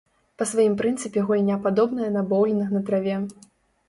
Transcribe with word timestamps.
Па 0.41 0.45
сваім 0.51 0.77
прынцыпе 0.79 1.23
гульня 1.27 1.57
падобная 1.65 2.07
на 2.15 2.23
боўлінг 2.31 2.73
на 2.77 2.81
траве. 2.89 3.19